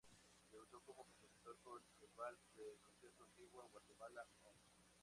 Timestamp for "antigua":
3.23-3.67